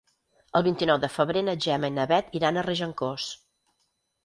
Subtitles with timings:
[0.59, 3.31] El vint-i-nou de febrer na Gemma i na Bet iran a Regencós.